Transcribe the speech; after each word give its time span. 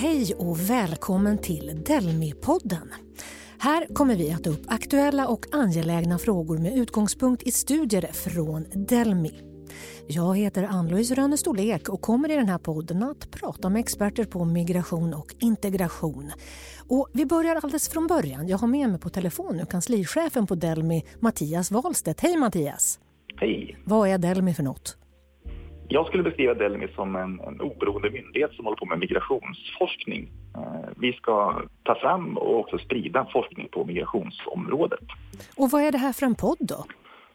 Hej 0.00 0.34
och 0.34 0.70
välkommen 0.70 1.38
till 1.38 1.82
Delmi-podden. 1.86 2.88
Här 3.58 3.94
kommer 3.94 4.16
vi 4.16 4.32
att 4.32 4.44
ta 4.44 4.50
upp 4.50 4.64
aktuella 4.68 5.28
och 5.28 5.46
angelägna 5.52 6.18
frågor 6.18 6.58
med 6.58 6.78
utgångspunkt 6.78 7.42
i 7.42 7.50
studier 7.50 8.12
från 8.12 8.66
Delmi. 8.88 9.32
Jag 10.06 10.38
heter 10.38 10.62
Ann-Louise 10.62 11.14
Rönnestål 11.14 11.58
och 11.88 12.00
kommer 12.00 12.30
i 12.30 12.34
den 12.36 12.48
här 12.48 12.58
podden 12.58 13.02
att 13.02 13.30
prata 13.30 13.68
med 13.68 13.80
experter 13.80 14.24
på 14.24 14.44
migration 14.44 15.14
och 15.14 15.34
integration. 15.40 16.32
Och 16.88 17.08
vi 17.12 17.26
börjar 17.26 17.56
alldeles 17.56 17.88
från 17.88 18.06
början. 18.06 18.48
Jag 18.48 18.58
har 18.58 18.68
med 18.68 18.90
mig 18.90 19.00
på 19.00 19.08
telefon 19.08 19.56
nu 19.56 19.66
kanslichefen 19.66 20.46
på 20.46 20.54
Delmi, 20.54 21.04
Mattias 21.20 21.70
Wahlstedt. 21.70 22.20
Hej 22.20 22.36
Mattias! 22.36 23.00
Hej! 23.36 23.78
Vad 23.84 24.08
är 24.08 24.18
Delmi 24.18 24.54
för 24.54 24.62
något? 24.62 24.96
Jag 25.90 26.06
skulle 26.06 26.22
beskriva 26.22 26.54
Delmi 26.54 26.88
som 26.94 27.16
en, 27.16 27.40
en 27.40 27.60
oberoende 27.60 28.10
myndighet 28.10 28.52
som 28.52 28.64
håller 28.64 28.76
på 28.76 28.86
med 28.86 28.98
migrationsforskning. 28.98 30.30
Eh, 30.56 30.88
vi 30.96 31.12
ska 31.12 31.62
ta 31.82 31.94
fram 31.94 32.38
och 32.38 32.58
också 32.58 32.78
sprida 32.78 33.26
forskning 33.32 33.68
på 33.72 33.84
migrationsområdet. 33.84 35.06
Och 35.56 35.70
vad 35.70 35.82
är 35.82 35.92
det 35.92 35.98
här 35.98 36.12
för 36.12 36.26
en 36.26 36.34
podd 36.34 36.58
då? 36.60 36.84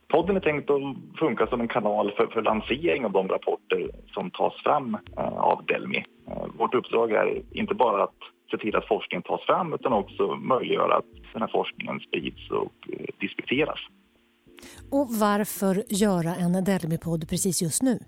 Podden 0.08 0.36
är 0.36 0.40
tänkt 0.40 0.70
att 0.70 0.82
funka 1.20 1.48
som 1.48 1.62
en 1.62 1.68
kanal 1.68 2.12
för, 2.18 2.28
för 2.28 2.42
lansering 2.42 3.06
av 3.06 3.12
de 3.12 3.28
rapporter 3.28 3.92
som 4.14 4.32
tas 4.32 4.54
fram 4.64 4.98
eh, 5.18 5.38
av 5.38 5.66
Delmi. 5.66 6.06
Eh, 6.28 6.46
vårt 6.58 6.76
uppdrag 6.76 7.12
är 7.12 7.42
inte 7.52 7.74
bara 7.74 8.04
att 8.04 8.20
se 8.52 8.58
till 8.58 8.76
att 8.76 8.88
forskningen 8.88 9.24
tas 9.24 9.42
fram 9.42 9.74
utan 9.74 9.94
också 9.94 10.36
möjliggöra 10.36 10.96
att 10.96 11.06
den 11.34 11.42
här 11.42 11.50
forskningen 11.50 12.00
sprids 12.00 12.52
och 12.52 12.90
diskuteras. 13.20 13.80
Och 14.92 15.08
varför 15.10 15.84
göra 15.90 16.36
en 16.36 16.64
Delmi-podd 16.64 17.30
precis 17.30 17.62
just 17.62 17.82
nu? 17.82 18.00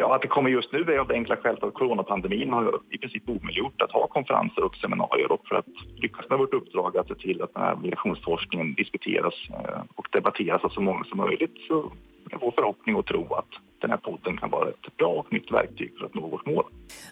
Ja, 0.00 0.14
att 0.14 0.22
det 0.22 0.28
kommer 0.28 0.50
just 0.50 0.72
nu 0.72 0.78
är 0.78 0.98
av 0.98 1.08
det 1.08 1.14
enkla 1.14 1.36
skälet 1.36 1.62
att 1.62 1.74
coronapandemin 1.74 2.52
har 2.52 2.80
i 2.90 2.98
princip 2.98 3.28
omöjliggjort 3.28 3.82
att 3.82 3.92
ha 3.92 4.06
konferenser 4.06 4.64
och 4.64 4.76
seminarier 4.76 5.32
och 5.32 5.46
för 5.48 5.56
att 5.56 5.66
lyckas 5.96 6.28
med 6.30 6.38
vårt 6.38 6.54
uppdrag 6.54 6.96
att 6.96 7.08
se 7.08 7.14
till 7.14 7.42
att 7.42 7.54
den 7.54 7.62
här 7.62 7.76
migrationsforskningen 7.76 8.74
diskuteras 8.74 9.34
eh, 9.50 9.80
och 9.94 10.08
debatteras 10.12 10.64
av 10.64 10.68
så 10.68 10.80
många 10.80 11.04
som 11.04 11.18
möjligt 11.18 11.54
så 11.68 11.92
är 12.30 12.38
vår 12.40 12.50
förhoppning 12.50 12.96
och 12.96 13.06
tro 13.06 13.34
att 13.34 13.52
den 13.80 13.90
här 13.90 13.96
podden 13.96 14.36
kan 14.36 14.50
vara 14.50 14.68
ett 14.68 14.96
bra 14.96 15.08
och 15.08 15.32
nytt 15.32 15.52
verktyg 15.52 15.92
för 15.98 16.06
att 16.06 16.14
nå 16.14 16.26
vårt 16.26 16.46
mål. 16.46 16.64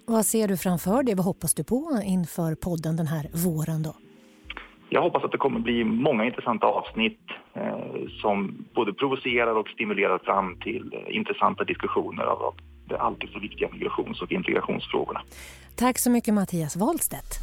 Vad 0.07 0.25
ser 0.25 0.49
du 0.49 0.57
framför 0.57 1.03
dig? 1.03 1.15
Vad 1.15 1.25
hoppas 1.25 1.55
du 1.55 1.65
på 1.65 2.01
inför 2.05 2.55
podden 2.55 2.97
den 2.97 3.07
här 3.07 3.25
våren 3.45 3.83
då? 3.83 3.95
Jag 4.89 5.03
hoppas 5.03 5.25
att 5.25 5.33
det 5.33 5.39
kommer 5.39 5.61
bli 5.61 5.85
många 5.85 6.25
intressanta 6.25 6.67
avsnitt 6.67 7.21
eh, 7.55 8.09
som 8.21 8.65
både 8.75 8.93
provocerar 8.93 9.55
och 9.55 9.69
stimulerar 9.69 10.19
fram 10.19 10.57
till 10.61 10.93
eh, 10.93 11.17
intressanta 11.17 11.65
diskussioner 11.65 12.25
av 12.25 12.55
de 12.89 12.97
alltid 12.97 13.31
så 13.31 13.39
viktiga 13.39 13.69
migrations 13.73 14.23
och 14.23 14.33
integrationsfrågorna. 14.33 15.23
Tack 15.75 15.99
så 15.99 16.11
mycket 16.11 16.35
Mattias 16.35 16.77
Wahlstedt. 16.77 17.39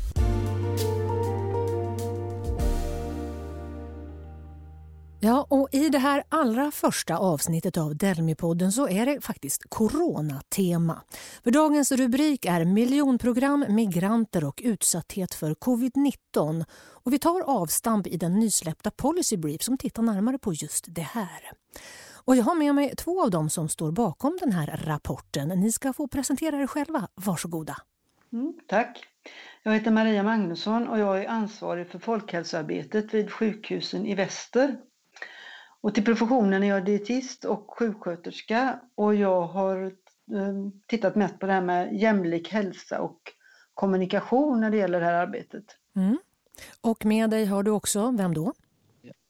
Ja, 5.26 5.48
och 5.50 5.70
i 5.72 5.90
det 5.90 5.98
här 6.00 6.24
allra 6.30 6.72
första 6.72 7.18
avsnittet 7.18 7.78
av 7.78 7.96
Delmi-podden 7.96 8.72
så 8.72 8.88
är 8.90 9.06
det 9.06 9.22
faktiskt 9.22 9.70
coronatema. 9.70 11.02
För 11.44 11.52
dagens 11.52 11.92
rubrik 11.92 12.46
är 12.46 12.66
miljonprogram, 12.66 13.66
migranter 13.70 14.44
och 14.46 14.62
utsatthet 14.64 15.34
för 15.34 15.54
covid-19. 15.54 16.66
Och 16.76 17.14
vi 17.14 17.20
tar 17.20 17.42
avstamp 17.42 18.08
i 18.08 18.18
den 18.18 18.40
nysläppta 18.40 18.92
Policy 18.92 19.38
Brief 19.38 19.62
som 19.62 19.78
tittar 19.78 20.04
närmare 20.04 20.38
på 20.38 20.54
just 20.54 20.86
det 20.88 21.02
här. 21.02 21.52
Och 22.26 22.36
jag 22.36 22.44
har 22.44 22.56
med 22.56 22.76
mig 22.76 22.96
två 22.96 23.24
av 23.24 23.32
dem 23.32 23.50
som 23.50 23.70
står 23.70 23.92
bakom 23.92 24.38
den 24.42 24.52
här 24.52 24.82
rapporten. 24.86 25.48
Ni 25.48 25.72
ska 25.72 25.94
få 25.94 26.08
presentera 26.08 26.62
er 26.62 26.68
själva. 26.68 27.08
Varsågoda. 27.16 27.78
Mm, 28.34 28.54
tack. 28.68 29.04
Jag 29.64 29.74
heter 29.74 29.92
Maria 29.92 30.24
Magnusson 30.24 30.88
och 30.88 31.00
jag 31.00 31.24
är 31.24 31.30
ansvarig 31.30 31.88
för 31.88 32.00
folkhälsoarbetet 32.00 33.14
vid 33.14 33.32
sjukhusen 33.32 34.06
i 34.06 34.16
väster. 34.16 34.78
Och 35.82 35.96
till 35.96 36.06
professionen 36.06 36.64
är 36.64 36.68
jag 36.68 36.86
dietist 36.86 37.46
och 37.46 37.78
sjuksköterska 37.78 38.80
och 38.96 39.16
jag 39.16 39.42
har 39.42 39.86
eh, 39.86 40.72
tittat 40.88 41.16
mest 41.16 41.40
på 41.40 41.46
det 41.46 41.54
här 41.54 41.62
med 41.62 41.94
jämlik 41.94 42.52
hälsa 42.52 43.02
och 43.02 43.20
kommunikation 43.74 44.62
när 44.62 44.72
det 44.72 44.78
gäller 44.78 45.00
det 45.00 45.06
här 45.06 45.14
arbetet. 45.14 45.64
Mm. 45.96 46.18
Och 46.82 47.06
med 47.06 47.30
dig 47.30 47.46
har 47.46 47.64
du 47.64 47.72
också, 47.72 48.12
vem 48.12 48.34
då? 48.34 48.54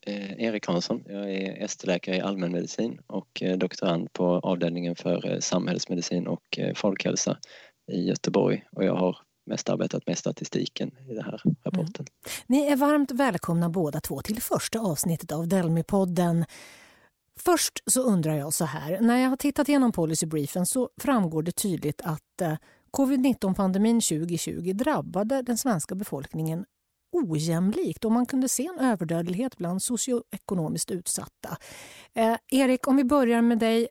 Eh, 0.06 0.44
Erik 0.44 0.68
Hansson. 0.68 1.04
Jag 1.06 1.34
är 1.34 1.64
ST-läkare 1.64 2.16
i 2.16 2.22
allmänmedicin 2.22 3.00
och 3.08 3.44
eh, 3.44 3.58
doktorand 3.58 4.14
på 4.14 4.26
avdelningen 4.26 4.96
för 4.96 5.32
eh, 5.32 5.40
samhällsmedicin 5.40 6.28
och 6.28 6.60
eh, 6.60 6.74
folkhälsa 6.76 7.38
i 7.92 8.08
Göteborg 8.08 8.66
och 8.72 8.84
jag 8.84 8.96
har 8.96 9.18
mest 9.46 9.70
arbetat 9.70 10.08
med 10.08 10.18
statistiken 10.18 10.92
i 11.10 11.14
den 11.14 11.24
här 11.24 11.42
rapporten. 11.66 12.06
Mm. 12.06 12.44
Ni 12.48 12.66
är 12.66 12.76
varmt 12.76 13.12
välkomna 13.12 13.70
båda 13.70 14.00
två 14.00 14.22
till 14.22 14.42
första 14.42 14.80
avsnittet 14.80 15.32
av 15.32 15.48
Delmi-podden. 15.48 16.46
Först 17.40 17.84
så 17.86 18.02
undrar 18.02 18.36
jag 18.36 18.54
så 18.54 18.66
här, 18.66 19.00
när 19.02 19.18
jag 19.18 19.30
har 19.30 19.38
tittat 19.38 19.70
igenom 19.70 19.92
policybriefen 19.92 20.66
så 20.66 20.90
framgår 21.02 21.44
det 21.44 21.52
tydligt 21.52 22.02
att 22.02 22.42
eh, 22.42 22.56
covid-19-pandemin 22.92 24.02
2020 24.02 24.74
drabbade 24.74 25.42
den 25.42 25.58
svenska 25.58 25.96
befolkningen 25.96 26.66
ojämlikt 27.14 28.06
och 28.06 28.12
man 28.12 28.26
kunde 28.26 28.50
se 28.50 28.66
en 28.66 28.80
överdödlighet 28.80 29.58
bland 29.58 29.84
socioekonomiskt 29.84 30.92
utsatta. 30.92 31.58
Eh, 32.14 32.36
Erik, 32.52 32.88
om 32.88 32.98
vi 32.98 33.04
börjar 33.04 33.42
med 33.42 33.60
dig. 33.60 33.88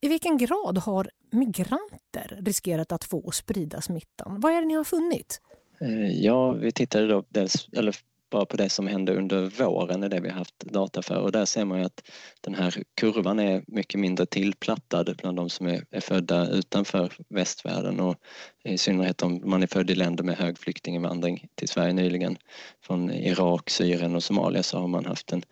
I 0.00 0.08
vilken 0.08 0.38
grad 0.38 0.78
har 0.78 1.10
migranter 1.30 2.38
riskerat 2.40 2.92
att 2.92 3.04
få 3.04 3.18
och 3.18 3.34
sprida 3.34 3.80
smittan? 3.80 4.40
Vad 4.40 4.52
är 4.52 4.60
det 4.60 4.66
ni 4.66 4.74
har 4.74 4.84
funnit? 4.84 5.40
Eh, 5.80 6.10
ja, 6.10 6.52
vi 6.52 6.72
tittade 6.72 7.06
då 7.06 7.24
dels, 7.28 7.68
eller 7.72 7.96
bara 8.30 8.46
på 8.46 8.56
det 8.56 8.68
som 8.68 8.86
hände 8.86 9.14
under 9.14 9.42
våren 9.46 10.02
är 10.02 10.08
det 10.08 10.20
vi 10.20 10.28
haft 10.28 10.58
data 10.60 11.02
för 11.02 11.20
och 11.20 11.32
där 11.32 11.44
ser 11.44 11.64
man 11.64 11.78
ju 11.78 11.84
att 11.84 12.10
den 12.40 12.54
här 12.54 12.82
kurvan 13.00 13.38
är 13.38 13.64
mycket 13.66 14.00
mindre 14.00 14.26
tillplattad 14.26 15.16
bland 15.16 15.36
de 15.36 15.50
som 15.50 15.66
är, 15.66 15.84
är 15.90 16.00
födda 16.00 16.48
utanför 16.48 17.12
västvärlden 17.28 18.00
och 18.00 18.16
i 18.64 18.78
synnerhet 18.78 19.22
om 19.22 19.42
man 19.44 19.62
är 19.62 19.66
född 19.66 19.90
i 19.90 19.94
länder 19.94 20.24
med 20.24 20.36
hög 20.36 20.58
flyktinginvandring 20.58 21.48
till 21.54 21.68
Sverige 21.68 21.92
nyligen 21.92 22.36
från 22.82 23.10
Irak, 23.10 23.70
Syrien 23.70 24.14
och 24.14 24.24
Somalia 24.24 24.62
så 24.62 24.78
har 24.78 24.88
man 24.88 25.06
haft 25.06 25.32
en 25.32 25.42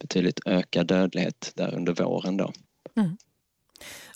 betydligt 0.00 0.40
ökad 0.46 0.86
dödlighet 0.86 1.52
där 1.54 1.74
under 1.74 1.92
våren 1.92 2.36
då. 2.36 2.52
Mm. 2.96 3.16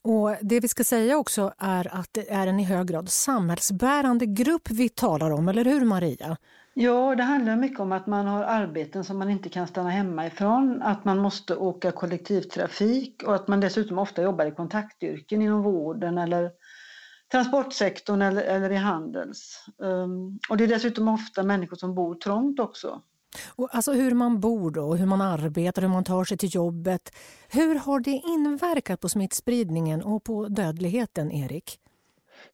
Och 0.03 0.37
Det 0.41 0.61
vi 0.61 0.69
ska 0.69 0.85
säga 0.85 1.19
också 1.19 1.53
är 1.59 1.95
att 1.95 2.09
det 2.13 2.31
är 2.31 2.47
en 2.47 2.61
i 2.61 2.65
hög 2.65 2.87
grad 2.87 3.09
samhällsbärande 3.09 4.27
grupp 4.27 4.71
vi 4.71 4.89
talar 4.89 5.31
om, 5.31 5.49
eller 5.49 5.65
hur 5.65 5.85
Maria? 5.85 6.37
Ja, 6.75 7.15
det 7.15 7.23
handlar 7.23 7.57
mycket 7.57 7.81
om 7.81 7.93
att 7.93 8.07
man 8.07 8.27
har 8.27 8.45
arbeten 8.45 9.05
som 9.05 9.19
man 9.19 9.31
inte 9.31 9.49
kan 9.49 9.67
stanna 9.67 9.91
hemma 9.91 10.27
ifrån, 10.27 10.83
att 10.83 11.05
man 11.05 11.19
måste 11.19 11.57
åka 11.57 11.93
kollektivtrafik 11.93 13.23
och 13.23 13.35
att 13.35 13.49
man 13.49 13.61
dessutom 13.61 13.99
ofta 13.99 14.23
jobbar 14.23 14.47
i 14.47 14.51
kontaktyrken 14.51 15.43
inom 15.43 15.63
vården 15.63 16.19
eller 16.19 16.51
transportsektorn 17.33 18.23
eller, 18.23 18.43
eller 18.43 18.71
i 18.71 18.77
handels. 18.77 19.65
Um, 19.79 20.39
och 20.49 20.57
det 20.57 20.65
är 20.65 20.69
dessutom 20.69 21.09
ofta 21.09 21.43
människor 21.43 21.77
som 21.77 21.95
bor 21.95 22.15
trångt 22.15 22.61
också. 22.61 23.03
Och 23.47 23.69
alltså 23.73 23.93
hur 23.93 24.15
man 24.15 24.41
bor 24.41 24.71
då, 24.71 24.95
hur 24.95 25.07
man 25.07 25.21
arbetar, 25.21 25.83
hur 25.83 25.89
man 25.89 26.05
tar 26.05 26.25
sig 26.25 26.39
till 26.39 26.55
jobbet. 26.55 27.17
Hur 27.49 27.75
har 27.75 28.01
det 28.01 28.11
inverkat 28.11 29.01
på 29.01 29.09
smittspridningen 29.09 30.03
och 30.03 30.25
på 30.25 30.49
dödligheten, 30.49 31.33
Erik? 31.33 31.79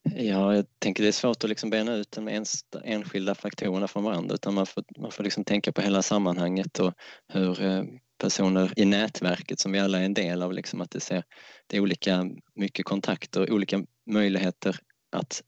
Ja, 0.02 0.54
jag 0.54 0.66
tänker 0.78 1.02
det 1.02 1.08
är 1.08 1.12
svårt 1.12 1.44
att 1.44 1.50
liksom 1.50 1.70
bena 1.70 1.94
ut 1.94 2.10
de 2.10 2.44
enskilda 2.84 3.34
faktorerna 3.34 3.88
från 3.88 4.04
varandra 4.04 4.34
utan 4.34 4.54
man 4.54 4.66
får, 4.66 4.84
man 4.98 5.10
får 5.10 5.24
liksom 5.24 5.44
tänka 5.44 5.72
på 5.72 5.80
hela 5.80 6.02
sammanhanget 6.02 6.78
och 6.78 6.94
hur 7.28 7.62
eh, 7.62 7.84
personer 8.18 8.72
i 8.76 8.84
nätverket 8.84 9.60
som 9.60 9.72
vi 9.72 9.78
alla 9.78 10.00
är 10.00 10.04
en 10.04 10.14
del 10.14 10.42
av, 10.42 10.52
liksom 10.52 10.80
att 10.80 10.90
det, 10.90 11.00
ser, 11.00 11.24
det 11.66 11.76
är 11.76 11.80
olika 11.80 12.30
mycket 12.54 12.84
kontakter, 12.84 13.52
olika 13.52 13.84
möjligheter 14.10 14.76
att 15.12 15.42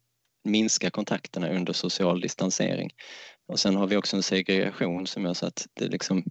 minska 0.45 0.91
kontakterna 0.91 1.51
under 1.51 1.73
social 1.73 2.21
distansering. 2.21 2.91
Och 3.49 3.61
sen 3.61 3.77
har 3.77 3.87
vi 3.87 3.97
också 3.97 4.17
en 4.17 4.23
segregation 4.23 5.07
som 5.07 5.25
gör 5.25 5.35
så 5.35 5.47
att 5.47 5.67
det, 5.75 5.89
liksom, 5.89 6.25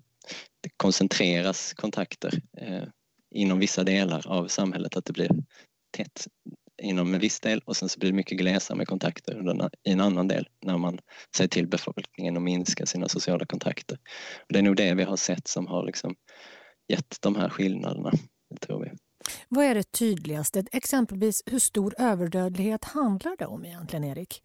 det 0.62 0.70
koncentreras 0.78 1.74
kontakter 1.74 2.42
eh, 2.58 2.84
inom 3.32 3.60
vissa 3.60 3.84
delar 3.84 4.28
av 4.28 4.48
samhället, 4.48 4.96
att 4.96 5.06
det 5.06 5.14
blir 5.14 5.30
tätt 5.92 6.28
inom 6.82 7.14
en 7.14 7.20
viss 7.20 7.40
del 7.40 7.62
och 7.66 7.76
sen 7.76 7.90
så 7.90 8.00
blir 8.00 8.10
det 8.12 8.16
mycket 8.16 8.38
glesare 8.38 8.78
med 8.78 8.88
kontakter 8.88 9.58
i 9.84 9.92
en 9.92 10.02
annan 10.02 10.28
del 10.28 10.48
när 10.66 10.78
man 10.78 11.00
säger 11.38 11.48
till 11.48 11.68
befolkningen 11.68 12.38
att 12.38 12.44
minska 12.44 12.86
sina 12.86 13.08
sociala 13.08 13.46
kontakter. 13.46 13.98
Och 14.40 14.54
det 14.54 14.60
är 14.60 14.64
nog 14.64 14.76
det 14.76 14.94
vi 14.94 15.04
har 15.04 15.18
sett 15.18 15.48
som 15.48 15.68
har 15.68 15.86
liksom 15.86 16.16
gett 16.88 17.18
de 17.22 17.36
här 17.36 17.50
skillnaderna, 17.50 18.12
det 18.50 18.58
tror 18.58 18.84
vi. 18.84 18.92
Vad 19.50 19.66
är 19.66 19.76
det 19.76 19.92
tydligaste? 19.92 20.64
Exempelvis 20.72 21.44
hur 21.46 21.60
stor 21.60 21.94
överdödlighet 21.98 22.84
handlar 22.84 23.38
det 23.38 23.46
om 23.46 23.66
egentligen, 23.66 24.04
Erik? 24.04 24.42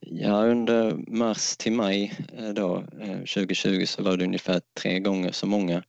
Ja, 0.00 0.46
under 0.46 0.94
mars 1.08 1.56
till 1.56 1.72
maj 1.72 2.12
eh, 2.32 2.48
då, 2.48 2.76
eh, 3.00 3.18
2020 3.18 3.84
så 3.86 4.02
var 4.02 4.16
det 4.16 4.24
ungefär 4.24 4.60
tre 4.80 5.00
gånger 5.00 5.32
så 5.32 5.46
många 5.46 5.82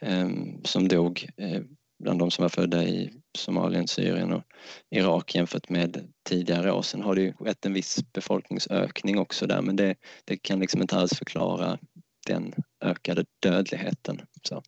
eh, 0.00 0.28
som 0.64 0.88
dog 0.88 1.28
eh, 1.36 1.62
bland 1.98 2.18
de 2.18 2.30
som 2.30 2.42
var 2.42 2.48
födda 2.48 2.84
i 2.84 3.10
Somalien, 3.38 3.88
Syrien 3.88 4.32
och 4.32 4.42
Irak 4.90 5.34
jämfört 5.34 5.68
med 5.68 6.12
tidigare 6.28 6.72
år. 6.72 6.82
Sen 6.82 7.02
har 7.02 7.14
det 7.14 7.22
ju 7.22 7.32
skett 7.32 7.66
en 7.66 7.72
viss 7.72 8.12
befolkningsökning 8.12 9.18
också 9.18 9.46
där 9.46 9.62
men 9.62 9.76
det, 9.76 9.94
det 10.24 10.36
kan 10.36 10.60
liksom 10.60 10.82
inte 10.82 10.96
alls 10.96 11.18
förklara 11.18 11.78
den 12.26 12.54
ökade 12.84 13.24
dödligheten. 13.42 14.20
Så. 14.42 14.62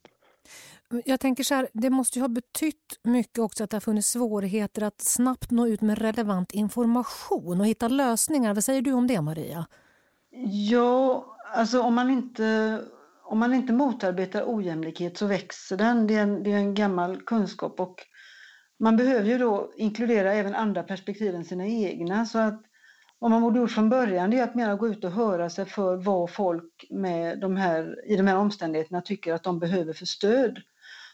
Jag 1.04 1.20
tänker 1.20 1.44
så 1.44 1.54
här, 1.54 1.68
det 1.72 1.90
måste 1.90 2.18
ju 2.18 2.22
ha 2.22 2.28
betytt 2.28 3.00
mycket 3.02 3.38
också 3.38 3.64
att 3.64 3.70
det 3.70 3.76
har 3.76 3.80
funnits 3.80 4.08
svårigheter 4.08 4.82
att 4.82 5.00
snabbt 5.00 5.50
nå 5.50 5.66
ut 5.66 5.80
med 5.80 5.98
relevant 5.98 6.52
information 6.52 7.60
och 7.60 7.66
hitta 7.66 7.88
lösningar. 7.88 8.54
Vad 8.54 8.64
säger 8.64 8.82
du 8.82 8.92
om 8.92 9.06
det 9.06 9.20
Maria? 9.20 9.66
Ja, 10.70 11.26
alltså 11.54 11.80
om 11.80 11.94
man 11.94 12.10
inte, 12.10 12.80
om 13.24 13.38
man 13.38 13.54
inte 13.54 13.72
motarbetar 13.72 14.44
ojämlikhet 14.46 15.18
så 15.18 15.26
växer 15.26 15.76
den. 15.76 16.06
Det 16.06 16.14
är 16.14 16.22
en, 16.22 16.42
det 16.42 16.52
är 16.52 16.56
en 16.56 16.74
gammal 16.74 17.22
kunskap 17.22 17.80
och 17.80 18.06
man 18.78 18.96
behöver 18.96 19.28
ju 19.28 19.38
då 19.38 19.72
inkludera 19.76 20.32
även 20.34 20.54
andra 20.54 20.82
perspektiv 20.82 21.34
än 21.34 21.44
sina 21.44 21.66
egna. 21.66 22.26
Så 22.26 22.38
att 22.38 22.62
vad 23.18 23.30
man 23.30 23.42
borde 23.42 23.58
gjort 23.58 23.70
från 23.70 23.88
början 23.88 24.32
är 24.32 24.42
att 24.42 24.54
mera 24.54 24.74
gå 24.74 24.88
ut 24.88 25.04
och 25.04 25.10
höra 25.10 25.50
sig 25.50 25.64
för 25.64 25.96
vad 25.96 26.30
folk 26.30 26.86
med 26.90 27.40
de 27.40 27.56
här, 27.56 28.10
i 28.10 28.16
de 28.16 28.26
här 28.26 28.36
omständigheterna 28.36 29.00
tycker 29.00 29.34
att 29.34 29.42
de 29.42 29.58
behöver 29.58 29.92
för 29.92 30.06
stöd. 30.06 30.62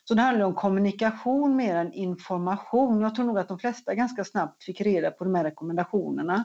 Så 0.04 0.14
det 0.14 0.22
handlar 0.22 0.46
om 0.46 0.54
kommunikation 0.54 1.56
mer 1.56 1.76
än 1.76 1.93
information. 1.93 3.00
Jag 3.00 3.14
tror 3.14 3.26
nog 3.26 3.38
att 3.38 3.49
de 3.49 3.58
flesta 3.58 3.94
ganska 3.94 4.25
snabbt 4.25 4.64
fick 4.64 4.81
reda 4.81 5.10
på 5.10 5.25
de 5.25 5.34
här 5.34 5.44
rekommendationerna. 5.44 6.44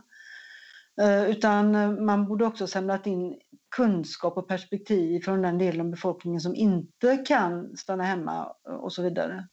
Eh, 1.02 1.30
utan 1.30 1.76
eh, 1.76 1.92
man 1.92 2.28
borde 2.28 2.46
också 2.46 2.68
samlat 2.68 3.08
in 3.08 3.40
kunskap 3.76 4.38
och 4.38 4.48
perspektiv 4.48 5.20
från 5.22 5.42
den 5.42 5.58
delen 5.58 5.82
av 5.82 5.92
befolkningen 5.92 6.42
som 6.42 6.56
inte 6.56 7.18
kan 7.18 7.78
stanna 7.78 8.04
hemma 8.04 8.54
eh, 8.70 8.76
och 8.76 8.94
så 8.94 9.02
vidare. 9.02 9.48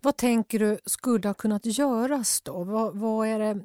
Vad 0.00 0.16
tänker 0.16 0.58
du 0.58 0.78
skulle 0.84 1.28
ha 1.28 1.34
kunnat 1.34 1.66
göras 1.66 2.40
då? 2.40 2.64
Vad, 2.64 2.96
vad 2.96 3.28
är 3.28 3.38
det 3.38 3.60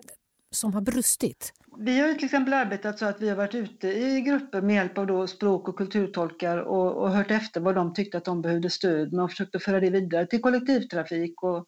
som 0.51 0.73
har 0.73 0.81
brustit? 0.81 1.53
Vi 1.77 1.99
har 1.99 2.13
till 2.13 2.25
exempel 2.25 2.53
arbetat 2.53 2.99
så 2.99 3.05
att 3.05 3.21
vi 3.21 3.29
har 3.29 3.35
varit 3.35 3.55
ute 3.55 3.87
i 3.87 4.21
grupper 4.21 4.61
med 4.61 4.75
hjälp 4.75 4.97
av 4.97 5.07
då 5.07 5.27
språk 5.27 5.67
och 5.67 5.77
kulturtolkar 5.77 6.57
och, 6.57 6.97
och 6.97 7.11
hört 7.11 7.31
efter 7.31 7.61
vad 7.61 7.75
de 7.75 7.93
tyckte 7.93 8.17
att 8.17 8.25
de 8.25 8.41
behövde 8.41 8.69
stöd 8.69 9.13
med 9.13 9.23
och 9.23 9.29
försökt 9.29 9.55
att 9.55 9.63
föra 9.63 9.79
det 9.79 9.89
vidare 9.89 10.25
till 10.25 10.41
kollektivtrafik 10.41 11.43
och 11.43 11.65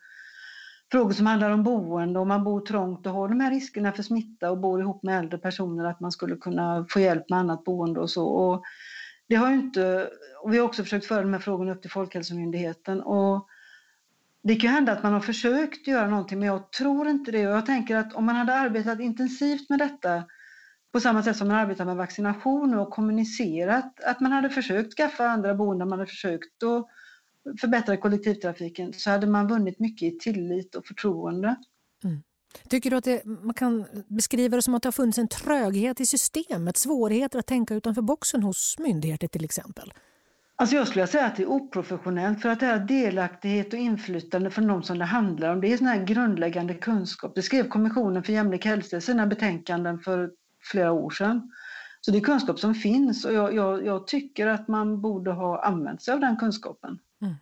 frågor 0.92 1.12
som 1.14 1.26
handlar 1.26 1.50
om 1.50 1.64
boende, 1.64 2.20
om 2.20 2.28
man 2.28 2.44
bor 2.44 2.62
trångt 2.62 3.08
och 3.08 3.14
har 3.14 3.28
de 3.28 3.40
här 3.40 3.52
riskerna 3.52 3.92
för 3.92 4.04
smitta 4.04 4.52
och 4.52 4.60
bor 4.60 4.82
ihop 4.82 5.04
med 5.04 5.20
äldre 5.20 5.38
personer, 5.38 5.86
att 5.86 6.00
man 6.00 6.12
skulle 6.12 6.36
kunna 6.36 6.86
få 6.90 7.00
hjälp 7.00 7.30
med 7.30 7.40
annat 7.40 7.64
boende 7.64 8.00
och 8.00 8.10
så. 8.10 8.28
Och 8.28 8.64
det 9.28 9.36
har 9.36 9.52
inte, 9.52 10.10
och 10.44 10.54
vi 10.54 10.58
har 10.58 10.66
också 10.66 10.84
försökt 10.84 11.06
föra 11.06 11.22
de 11.22 11.34
här 11.34 11.40
frågorna 11.40 11.72
upp 11.72 11.82
till 11.82 11.92
Folkhälsomyndigheten. 11.92 13.02
Och 13.02 13.48
det 14.44 14.56
kan 14.56 14.69
hända 14.69 14.92
att 14.92 15.04
man 15.04 15.13
har 15.13 15.19
försökt 15.19 15.88
göra 15.88 16.10
någonting 16.10 16.40
men 16.40 16.48
jag 16.48 16.72
tror 16.72 17.07
inte 17.07 17.31
det. 17.31 17.48
Och 17.48 17.54
jag 17.54 17.66
tänker 17.66 17.95
att 17.95 18.13
om 18.13 18.25
man 18.25 18.36
hade 18.36 18.56
arbetat 18.56 19.00
intensivt 19.00 19.69
med 19.69 19.80
detta 19.80 20.24
på 20.94 21.00
samma 21.00 21.24
sätt 21.24 21.38
som 21.38 21.48
man 21.48 21.57
arbetar 21.57 21.86
med 21.86 21.95
vaccination 21.95 22.74
och 22.74 22.90
kommunicerat 22.90 24.00
att 24.04 24.19
man 24.19 24.31
hade 24.31 24.50
försökt 24.50 24.94
skaffa 24.94 25.28
andra 25.28 25.56
boenden, 25.56 25.90
man 25.90 26.00
hade 26.00 26.10
försökt 26.10 26.63
att 26.63 26.88
förbättra 27.62 27.98
kollektivtrafiken 27.98 28.94
så 28.94 29.10
hade 29.10 29.28
man 29.28 29.48
vunnit 29.48 29.80
mycket 29.80 30.13
i 30.13 30.18
tillit 30.18 30.75
och 30.75 30.86
förtroende. 30.86 31.56
Mm. 32.04 32.24
Tycker 32.69 32.89
du 32.89 32.96
att 32.96 33.04
det, 33.04 33.25
man 33.25 33.54
kan 33.54 33.86
beskriva 34.07 34.56
det 34.56 34.62
som 34.62 34.75
att 34.75 34.84
det 34.84 34.88
har 34.88 34.92
funnits 34.92 35.18
en 35.18 35.28
tröghet 35.28 36.00
i 36.00 36.06
systemet, 36.06 36.78
svårigheter 36.78 37.39
att 37.39 37.46
tänka 37.46 37.74
utanför 37.74 38.01
boxen 38.01 38.44
hos 38.44 38.75
myndigheter 38.80 39.28
till 39.28 39.46
exempel? 39.46 39.94
Alltså 40.56 40.76
jag 40.76 40.88
skulle 40.88 41.08
säga 41.08 41.26
att 41.26 41.36
det 41.36 41.44
är 41.44 41.52
oprofessionellt 41.52 42.42
för 42.42 42.50
att 42.50 42.60
det 42.60 42.66
här 42.66 42.80
delaktighet 42.80 43.74
och 43.74 43.80
inflytande 43.80 44.52
från 44.52 44.68
de 44.68 44.84
som 44.84 45.00
det 45.00 45.06
handlar 45.06 45.54
om, 45.54 45.62
det 45.62 45.74
är 45.74 45.78
sån 45.78 45.88
här 45.88 46.06
grundläggande 46.06 46.74
kunskap. 46.74 47.36
Det 47.36 47.42
skrev 47.42 47.68
Kommissionen 47.68 48.24
för 48.24 48.34
jämlik 48.34 48.66
hälsa 48.66 48.98
i 48.98 49.02
sina 49.02 49.28
betänkanden 49.28 50.00
för 50.00 50.32
flera 50.72 50.92
år 50.92 51.10
sedan. 51.10 51.52
Så 52.02 52.12
det 52.12 52.18
är 52.18 52.22
kunskap 52.22 52.60
som 52.60 52.76
finns 52.76 53.26
och 53.26 53.34
jag, 53.34 53.56
jag, 53.56 53.86
jag 53.86 54.08
tycker 54.08 54.48
att 54.48 54.68
man 54.68 55.02
borde 55.02 55.32
ha 55.32 55.64
använt 55.64 56.02
sig 56.02 56.14
av 56.14 56.20
den 56.20 56.38
kunskapen. 56.38 57.00
Mm. 57.22 57.36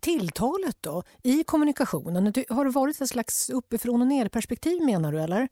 Tilltalet 0.00 0.76
då, 0.80 1.02
i 1.22 1.44
kommunikationen, 1.44 2.32
har 2.48 2.64
det 2.64 2.70
varit 2.70 3.00
ett 3.00 3.08
slags 3.08 3.50
uppifrån 3.50 4.00
och 4.00 4.06
ner 4.06 4.28
perspektiv 4.28 4.82
menar 4.84 5.12
du 5.12 5.20
eller? 5.20 5.48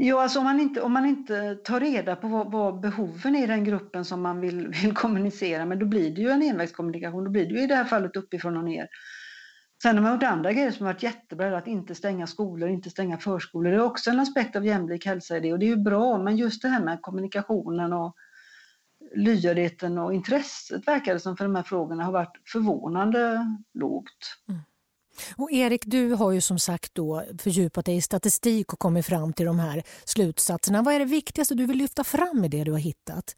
Jo, 0.00 0.18
alltså 0.18 0.38
om 0.38 0.44
man 0.44 0.60
inte, 0.60 0.80
om 0.80 0.92
man 0.92 1.06
inte 1.06 1.54
tar 1.54 1.80
reda 1.80 2.16
på 2.16 2.28
vad, 2.28 2.52
vad 2.52 2.80
behoven 2.80 3.36
är 3.36 3.44
i 3.44 3.46
den 3.46 3.64
gruppen 3.64 4.04
som 4.04 4.22
man 4.22 4.40
vill, 4.40 4.68
vill 4.82 4.94
kommunicera 4.94 5.64
med, 5.64 5.78
då 5.78 5.86
blir 5.86 6.10
det 6.10 6.20
ju 6.20 6.30
en 6.30 6.42
envägskommunikation. 6.42 7.24
Då 7.24 7.30
blir 7.30 7.46
det 7.46 7.54
ju 7.54 7.62
i 7.62 7.66
det 7.66 7.74
här 7.74 7.84
fallet 7.84 8.16
uppifrån 8.16 8.56
och 8.56 8.64
ner. 8.64 8.88
Sen 9.82 9.96
har 9.96 10.02
man 10.02 10.12
gjort 10.12 10.22
andra 10.22 10.52
grejer 10.52 10.70
som 10.70 10.86
har 10.86 10.92
varit 10.92 11.02
jättebra, 11.02 11.58
att 11.58 11.66
inte 11.66 11.94
stänga 11.94 12.26
skolor, 12.26 12.68
inte 12.68 12.90
stänga 12.90 13.18
förskolor. 13.18 13.70
Det 13.70 13.76
är 13.76 13.82
också 13.82 14.10
en 14.10 14.20
aspekt 14.20 14.56
av 14.56 14.66
jämlik 14.66 15.06
hälsa 15.06 15.36
i 15.36 15.40
det 15.40 15.52
och 15.52 15.58
det 15.58 15.66
är 15.66 15.76
ju 15.76 15.76
bra, 15.76 16.18
men 16.18 16.36
just 16.36 16.62
det 16.62 16.68
här 16.68 16.84
med 16.84 17.02
kommunikationen 17.02 17.92
och 17.92 18.14
lyhördheten 19.14 19.98
och 19.98 20.14
intresset 20.14 20.88
verkar 20.88 21.14
det 21.14 21.20
som 21.20 21.36
för 21.36 21.44
de 21.44 21.54
här 21.54 21.62
frågorna 21.62 22.04
har 22.04 22.12
varit 22.12 22.40
förvånande 22.52 23.46
lågt. 23.74 24.36
Mm. 24.48 24.60
Och 25.36 25.52
Erik, 25.52 25.82
du 25.86 26.12
har 26.12 26.32
ju 26.32 26.40
som 26.40 26.58
sagt 26.58 26.94
då 26.94 27.24
fördjupat 27.38 27.84
dig 27.84 27.96
i 27.96 28.02
statistik 28.02 28.72
och 28.72 28.78
kommit 28.78 29.06
fram 29.06 29.32
till 29.32 29.46
de 29.46 29.58
här 29.58 29.82
slutsatserna. 30.04 30.82
Vad 30.82 30.94
är 30.94 30.98
det 30.98 31.04
viktigaste 31.04 31.54
du 31.54 31.66
vill 31.66 31.78
lyfta 31.78 32.04
fram 32.04 32.44
i 32.44 32.48
det 32.48 32.64
du 32.64 32.72
har 32.72 32.78
hittat? 32.78 33.36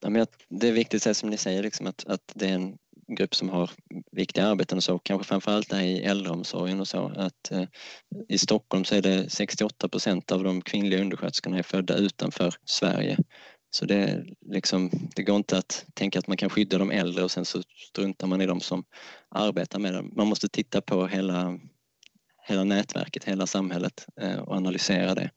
Ja, 0.00 0.10
men 0.10 0.26
det 0.48 0.68
är 0.68 0.72
viktigt, 0.72 1.16
som 1.16 1.30
ni 1.30 1.36
säger, 1.36 1.62
liksom 1.62 1.86
att, 1.86 2.04
att 2.06 2.32
det 2.34 2.48
är 2.48 2.54
en 2.54 2.78
grupp 3.16 3.34
som 3.34 3.48
har 3.48 3.70
viktiga 4.12 4.46
arbeten 4.46 4.78
och 4.78 4.84
så, 4.84 4.98
kanske 4.98 5.28
framförallt 5.28 5.72
i 5.72 6.02
äldreomsorgen 6.02 6.80
och 6.80 6.88
så. 6.88 7.12
Att, 7.16 7.50
eh, 7.50 7.64
I 8.28 8.38
Stockholm 8.38 8.84
så 8.84 8.94
är 8.94 9.02
det 9.02 9.30
68 9.30 9.88
procent 9.88 10.32
av 10.32 10.44
de 10.44 10.62
kvinnliga 10.62 11.00
undersköterskorna 11.00 11.58
är 11.58 11.62
födda 11.62 11.96
utanför 11.96 12.54
Sverige 12.64 13.18
så 13.70 13.84
det, 13.84 14.24
liksom, 14.46 14.90
det 15.16 15.22
går 15.22 15.36
inte 15.36 15.58
att 15.58 15.84
tänka 15.94 16.18
att 16.18 16.26
man 16.26 16.36
kan 16.36 16.50
skydda 16.50 16.78
de 16.78 16.90
äldre 16.90 17.24
och 17.24 17.30
sen 17.30 17.44
så 17.44 17.62
struntar 17.88 18.26
man 18.26 18.40
i 18.40 18.46
de 18.46 18.60
som 18.60 18.84
arbetar 19.28 19.78
med 19.78 19.94
det. 19.94 20.02
Man 20.02 20.26
måste 20.26 20.48
titta 20.48 20.80
på 20.80 21.06
hela, 21.06 21.58
hela 22.48 22.64
nätverket, 22.64 23.24
hela 23.24 23.46
samhället 23.46 24.06
eh, 24.20 24.38
och 24.38 24.56
analysera 24.56 25.14
det. 25.14 25.30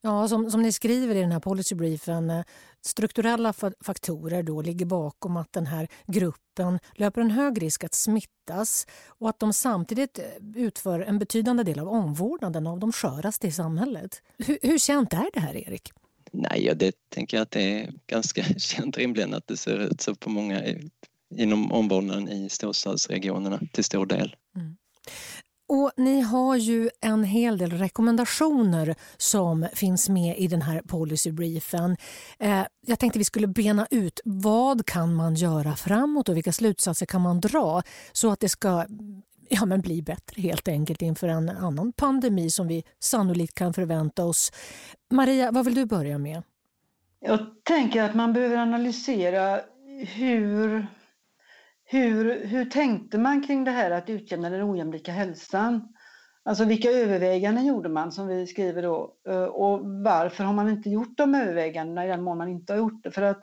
Ja, 0.00 0.28
som, 0.28 0.50
som 0.50 0.62
ni 0.62 0.72
skriver 0.72 1.14
i 1.14 1.20
den 1.20 1.32
här 1.32 1.40
policybriefen, 1.40 2.30
eh, 2.30 2.44
strukturella 2.80 3.52
faktorer 3.80 4.42
då 4.42 4.62
ligger 4.62 4.86
bakom 4.86 5.36
att 5.36 5.52
den 5.52 5.66
här 5.66 5.88
gruppen 6.06 6.78
löper 6.94 7.20
en 7.20 7.30
hög 7.30 7.62
risk 7.62 7.84
att 7.84 7.94
smittas 7.94 8.86
och 9.06 9.28
att 9.28 9.40
de 9.40 9.52
samtidigt 9.52 10.18
eh, 10.18 10.24
utför 10.54 11.00
en 11.00 11.18
betydande 11.18 11.62
del 11.62 11.78
av 11.78 11.88
omvårdnaden 11.88 12.66
av 12.66 12.78
de 12.78 12.92
sköraste 12.92 13.46
i 13.46 13.52
samhället. 13.52 14.22
Hur, 14.38 14.58
hur 14.62 14.78
känt 14.78 15.12
är 15.12 15.30
det 15.34 15.40
här, 15.40 15.56
Erik? 15.56 15.92
Nej, 16.32 16.72
det 16.76 16.92
tänker 17.08 17.36
jag 17.36 17.42
att 17.42 17.50
det 17.50 17.80
är 17.80 17.92
ganska 18.06 18.42
känt 18.58 18.98
rimligen 18.98 19.34
att 19.34 19.46
det 19.46 19.56
ser 19.56 19.78
ut 19.78 20.00
så 20.00 20.14
på 20.14 20.30
många 20.30 20.62
inom 21.34 21.72
omvårdnaden 21.72 22.28
i 22.28 22.48
storstadsregionerna 22.48 23.60
till 23.72 23.84
stor 23.84 24.06
del. 24.06 24.36
Mm. 24.56 24.76
Och 25.68 25.92
Ni 25.96 26.20
har 26.20 26.56
ju 26.56 26.90
en 27.00 27.24
hel 27.24 27.58
del 27.58 27.72
rekommendationer 27.72 28.94
som 29.16 29.66
finns 29.74 30.08
med 30.08 30.38
i 30.38 30.46
den 30.46 30.62
här 30.62 30.82
policybriefen. 30.82 31.96
Eh, 32.38 32.62
jag 32.86 32.98
tänkte 32.98 33.18
vi 33.18 33.24
skulle 33.24 33.46
bena 33.46 33.86
ut 33.90 34.20
vad 34.24 34.86
kan 34.86 35.14
man 35.14 35.34
göra 35.34 35.76
framåt 35.76 36.28
och 36.28 36.36
vilka 36.36 36.52
slutsatser 36.52 37.06
kan 37.06 37.20
man 37.20 37.40
dra 37.40 37.82
så 38.12 38.30
att 38.30 38.40
det 38.40 38.48
ska 38.48 38.86
ja, 39.48 39.66
men 39.66 39.80
bli 39.80 40.02
bättre 40.02 40.42
helt 40.42 40.68
enkelt 40.68 41.02
inför 41.02 41.28
en 41.28 41.48
annan 41.48 41.92
pandemi 41.92 42.50
som 42.50 42.68
vi 42.68 42.84
sannolikt 42.98 43.54
kan 43.54 43.74
förvänta 43.74 44.24
oss. 44.24 44.52
Maria, 45.10 45.50
vad 45.50 45.64
vill 45.64 45.74
du 45.74 45.86
börja 45.86 46.18
med? 46.18 46.42
Jag 47.20 47.38
tänker 47.64 48.02
att 48.02 48.14
man 48.14 48.32
behöver 48.32 48.56
analysera 48.56 49.60
hur, 50.06 50.86
hur, 51.84 52.46
hur 52.46 52.64
tänkte 52.64 53.18
man 53.18 53.46
kring 53.46 53.64
det 53.64 53.70
här 53.70 53.90
att 53.90 54.10
utjämna 54.10 54.50
den 54.50 54.70
ojämlika 54.70 55.12
hälsan? 55.12 55.94
Alltså 56.44 56.64
vilka 56.64 56.90
överväganden 56.90 57.66
gjorde 57.66 57.88
man 57.88 58.12
som 58.12 58.26
vi 58.26 58.46
skriver 58.46 58.82
då 58.82 59.14
eh, 59.28 59.44
och 59.44 59.80
varför 60.04 60.44
har 60.44 60.52
man 60.52 60.68
inte 60.68 60.90
gjort 60.90 61.16
de 61.16 61.34
övervägandena 61.34 62.04
i 62.04 62.08
den 62.08 62.22
mån 62.22 62.38
man 62.38 62.48
inte 62.48 62.72
har 62.72 62.78
gjort 62.78 63.04
det? 63.04 63.10
För 63.10 63.22
att 63.22 63.42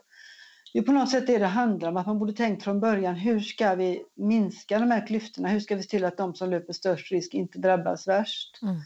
det 0.76 0.80
är 0.80 0.84
på 0.84 0.92
något 0.92 1.10
sätt 1.10 1.26
det 1.26 1.38
det 1.38 1.46
handlar 1.46 1.88
om, 1.88 1.96
att 1.96 2.06
man 2.06 2.18
borde 2.18 2.32
tänkt 2.32 2.64
från 2.64 2.80
början 2.80 3.14
hur 3.14 3.40
ska 3.40 3.74
vi 3.74 4.04
minska 4.14 4.78
de 4.78 4.90
här 4.90 5.06
klyftorna? 5.06 5.48
Hur 5.48 5.60
ska 5.60 5.76
vi 5.76 5.82
se 5.82 5.88
till 5.88 6.04
att 6.04 6.16
de 6.16 6.34
som 6.34 6.50
löper 6.50 6.72
störst 6.72 7.12
risk 7.12 7.34
inte 7.34 7.58
drabbas 7.58 8.08
värst? 8.08 8.62
Mm. 8.62 8.76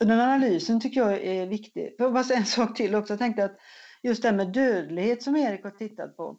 Den 0.00 0.20
analysen 0.20 0.80
tycker 0.80 1.00
jag 1.00 1.24
är 1.24 1.46
viktig. 1.46 1.94
Fast 1.98 2.30
en 2.30 2.44
sak 2.44 2.76
till 2.76 2.94
också, 2.94 3.12
jag 3.12 3.18
tänkte 3.18 3.44
att 3.44 3.56
just 4.02 4.22
det 4.22 4.32
med 4.32 4.52
dödlighet 4.52 5.22
som 5.22 5.36
Erik 5.36 5.64
har 5.64 5.70
tittat 5.70 6.16
på. 6.16 6.36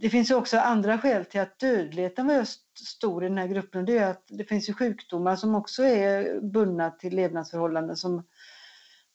Det 0.00 0.10
finns 0.10 0.30
ju 0.30 0.34
också 0.34 0.58
andra 0.58 0.98
skäl 0.98 1.24
till 1.24 1.40
att 1.40 1.58
dödligheten 1.58 2.26
var 2.26 2.46
stor 2.78 3.24
i 3.24 3.28
den 3.28 3.38
här 3.38 3.48
gruppen. 3.48 3.84
Det 3.84 3.98
är 3.98 4.10
att 4.10 4.24
det 4.28 4.44
finns 4.44 4.68
ju 4.68 4.72
sjukdomar 4.72 5.36
som 5.36 5.54
också 5.54 5.82
är 5.82 6.40
bundna 6.40 6.90
till 6.90 7.16
levnadsförhållanden 7.16 7.96
som 7.96 8.22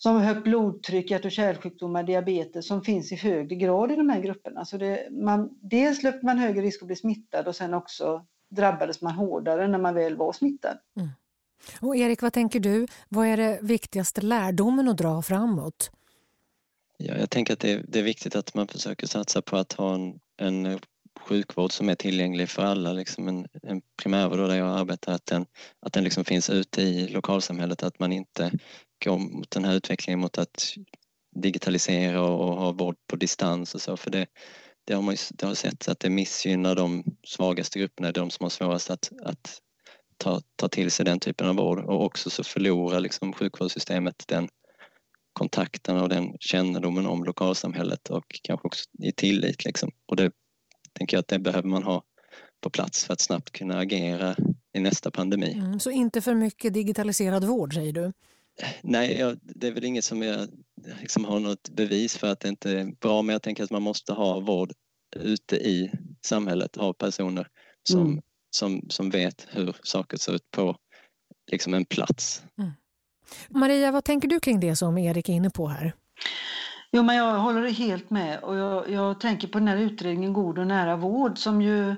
som 0.03 0.21
högt 0.21 0.43
blodtryck, 0.43 1.11
hjärt 1.11 1.25
och 1.25 1.31
kärlsjukdomar, 1.31 2.03
diabetes 2.03 2.67
som 2.67 2.81
finns 2.81 3.11
i 3.11 3.15
högre 3.15 3.55
grad 3.55 3.91
i 3.91 3.95
de 3.95 4.09
här 4.09 4.21
grupperna. 4.21 4.65
Så 4.65 4.77
det, 4.77 5.07
man, 5.11 5.49
dels 5.61 6.03
löper 6.03 6.25
man 6.25 6.37
högre 6.37 6.61
risk 6.61 6.81
att 6.81 6.87
bli 6.87 6.95
smittad 6.95 7.47
och 7.47 7.55
sen 7.55 7.73
också 7.73 8.25
drabbades 8.49 9.01
man 9.01 9.13
hårdare 9.13 9.67
när 9.67 9.77
man 9.77 9.95
väl 9.95 10.15
var 10.15 10.33
smittad. 10.33 10.77
Mm. 10.97 11.09
Och 11.79 11.95
Erik, 11.95 12.21
vad 12.21 12.33
tänker 12.33 12.59
du? 12.59 12.87
Vad 13.09 13.27
är 13.27 13.37
det 13.37 13.59
viktigaste 13.61 14.21
lärdomen 14.21 14.87
att 14.87 14.97
dra 14.97 15.21
framåt? 15.21 15.91
Ja, 16.97 17.17
jag 17.17 17.29
tänker 17.29 17.53
att 17.53 17.59
det 17.59 17.71
är, 17.71 17.85
det 17.87 17.99
är 17.99 18.03
viktigt 18.03 18.35
att 18.35 18.53
man 18.53 18.67
försöker 18.67 19.07
satsa 19.07 19.41
på 19.41 19.57
att 19.57 19.73
ha 19.73 19.95
en, 19.95 20.19
en 20.37 20.79
sjukvård 21.19 21.71
som 21.71 21.89
är 21.89 21.95
tillgänglig 21.95 22.49
för 22.49 22.63
alla, 22.63 22.93
liksom 22.93 23.27
en, 23.27 23.47
en 23.63 23.81
primärvård 24.01 24.37
där 24.37 24.55
jag 24.55 24.79
arbetar, 24.79 25.13
att 25.13 25.25
den, 25.25 25.45
att 25.79 25.93
den 25.93 26.03
liksom 26.03 26.25
finns 26.25 26.49
ute 26.49 26.81
i 26.81 27.07
lokalsamhället, 27.07 27.83
att 27.83 27.99
man 27.99 28.11
inte 28.11 28.51
går 29.03 29.17
mot 29.17 29.51
den 29.51 29.65
här 29.65 29.75
utvecklingen 29.75 30.19
mot 30.19 30.37
att 30.37 30.73
digitalisera 31.35 32.21
och 32.21 32.55
ha 32.55 32.71
vård 32.71 32.95
på 33.07 33.15
distans 33.15 33.75
och 33.75 33.81
så, 33.81 33.97
för 33.97 34.11
det, 34.11 34.27
det 34.85 34.93
har 34.93 35.01
man 35.01 35.13
ju 35.13 35.19
det 35.29 35.45
har 35.45 35.53
sett 35.53 35.87
att 35.87 35.99
det 35.99 36.09
missgynnar 36.09 36.75
de 36.75 37.03
svagaste 37.27 37.79
grupperna, 37.79 38.11
de 38.11 38.31
som 38.31 38.43
har 38.43 38.49
svårast 38.49 38.89
att, 38.89 39.11
att 39.23 39.61
ta, 40.17 40.41
ta 40.55 40.67
till 40.67 40.91
sig 40.91 41.05
den 41.05 41.19
typen 41.19 41.47
av 41.47 41.55
vård 41.55 41.79
och 41.79 42.05
också 42.05 42.29
så 42.29 42.43
förlorar 42.43 42.99
liksom 42.99 43.33
sjukvårdssystemet 43.33 44.23
den 44.27 44.49
kontakten 45.33 45.97
och 45.97 46.09
den 46.09 46.37
kännedomen 46.39 47.05
om 47.05 47.23
lokalsamhället 47.23 48.09
och 48.09 48.25
kanske 48.43 48.67
också 48.67 48.85
i 49.03 49.11
tillit. 49.11 49.65
Liksom. 49.65 49.91
Och 50.05 50.15
det 50.15 50.31
tänker 50.93 51.17
jag 51.17 51.21
att 51.21 51.27
det 51.27 51.39
behöver 51.39 51.69
man 51.69 51.83
ha 51.83 52.03
på 52.61 52.69
plats 52.69 53.05
för 53.05 53.13
att 53.13 53.21
snabbt 53.21 53.51
kunna 53.51 53.79
agera 53.79 54.35
i 54.73 54.79
nästa 54.79 55.11
pandemi. 55.11 55.53
Mm, 55.53 55.79
så 55.79 55.91
inte 55.91 56.21
för 56.21 56.35
mycket 56.35 56.73
digitaliserad 56.73 57.43
vård 57.43 57.73
säger 57.73 57.93
du? 57.93 58.13
Nej, 58.81 59.19
jag, 59.19 59.39
det 59.41 59.67
är 59.67 59.71
väl 59.71 59.83
inget 59.83 60.03
som 60.03 60.21
jag 60.21 60.47
liksom 60.99 61.25
har 61.25 61.39
något 61.39 61.69
bevis 61.69 62.17
för 62.17 62.31
att 62.31 62.39
det 62.39 62.49
inte 62.49 62.71
är 62.71 62.85
bra 62.99 63.21
men 63.21 63.33
jag 63.33 63.41
tänker 63.41 63.63
att 63.63 63.71
man 63.71 63.81
måste 63.81 64.13
ha 64.13 64.39
vård 64.39 64.73
ute 65.15 65.55
i 65.55 65.91
samhället, 66.25 66.75
ha 66.75 66.93
personer 66.93 67.47
som, 67.89 68.01
mm. 68.01 68.21
som, 68.55 68.85
som 68.89 69.09
vet 69.09 69.47
hur 69.49 69.75
saker 69.83 70.17
ser 70.17 70.33
ut 70.33 70.51
på 70.51 70.75
liksom 71.51 71.73
en 71.73 71.85
plats. 71.85 72.43
Mm. 72.57 72.71
Maria, 73.49 73.91
vad 73.91 74.03
tänker 74.03 74.27
du 74.27 74.39
kring 74.39 74.59
det 74.59 74.75
som 74.75 74.97
Erik 74.97 75.29
är 75.29 75.33
inne 75.33 75.49
på 75.49 75.67
här? 75.67 75.93
Jo, 76.91 77.03
men 77.03 77.15
jag 77.15 77.39
håller 77.39 77.69
helt 77.69 78.09
med 78.09 78.39
och 78.39 78.55
jag, 78.55 78.89
jag 78.89 79.19
tänker 79.19 79.47
på 79.47 79.59
den 79.59 79.67
här 79.67 79.77
utredningen 79.77 80.33
God 80.33 80.59
och 80.59 80.67
nära 80.67 80.95
vård 80.95 81.37
som 81.37 81.61
ju 81.61 81.95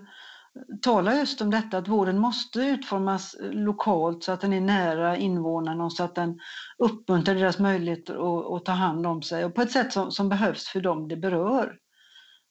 talar 0.81 1.13
just 1.13 1.41
om 1.41 1.51
detta 1.51 1.77
att 1.77 1.87
vården 1.87 2.19
måste 2.19 2.59
utformas 2.59 3.33
eh, 3.33 3.51
lokalt 3.51 4.23
så 4.23 4.31
att 4.31 4.41
den 4.41 4.53
är 4.53 4.61
nära 4.61 5.17
invånarna 5.17 5.85
och 5.85 5.93
så 5.93 6.03
att 6.03 6.15
den 6.15 6.39
uppmuntrar 6.77 7.35
deras 7.35 7.59
möjligheter 7.59 8.13
att, 8.13 8.51
att 8.51 8.65
ta 8.65 8.71
hand 8.71 9.07
om 9.07 9.21
sig 9.21 9.45
och 9.45 9.55
på 9.55 9.61
ett 9.61 9.71
sätt 9.71 9.93
som, 9.93 10.11
som 10.11 10.29
behövs 10.29 10.67
för 10.67 10.81
dem 10.81 11.07
det 11.07 11.17
berör. 11.17 11.77